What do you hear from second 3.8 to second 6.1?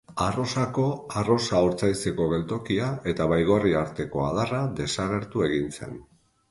arteko adarra desagertu egin zen.